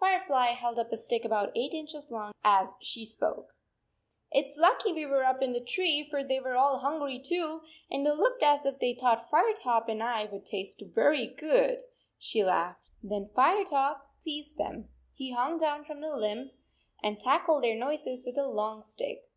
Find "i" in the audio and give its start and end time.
10.02-10.24